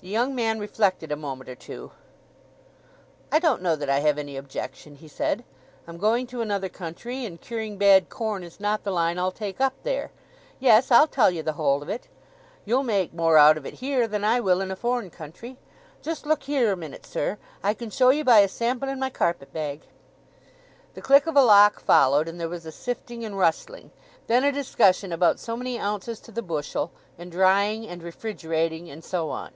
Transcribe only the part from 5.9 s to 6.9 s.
going to another